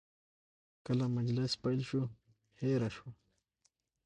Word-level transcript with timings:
کله 0.85 1.05
مجلس 1.17 1.51
پیل 1.61 1.79
شو، 1.89 2.01
هیره 2.61 2.89
شوه. 2.95 3.09